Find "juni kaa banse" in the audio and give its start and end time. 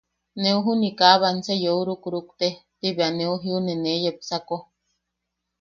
0.65-1.53